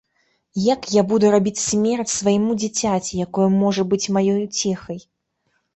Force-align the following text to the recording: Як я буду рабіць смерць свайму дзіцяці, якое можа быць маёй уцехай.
Як 0.73 0.81
я 0.99 1.03
буду 1.11 1.25
рабіць 1.35 1.61
смерць 1.67 2.15
свайму 2.15 2.59
дзіцяці, 2.65 3.21
якое 3.27 3.49
можа 3.63 3.81
быць 3.95 4.05
маёй 4.19 4.37
уцехай. 4.47 4.99